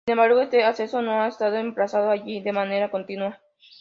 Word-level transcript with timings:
Sin 0.07 0.13
embargo, 0.13 0.41
este 0.41 0.63
acceso 0.63 1.03
no 1.03 1.21
ha 1.21 1.27
estado 1.27 1.57
emplazado 1.57 2.09
allí 2.09 2.41
de 2.41 2.53
manera 2.53 2.89
continua. 2.89 3.39